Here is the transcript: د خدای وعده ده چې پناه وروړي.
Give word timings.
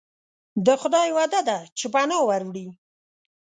د 0.65 0.67
خدای 0.81 1.07
وعده 1.17 1.41
ده 1.49 1.57
چې 1.77 1.85
پناه 1.93 2.21
وروړي. 2.25 2.67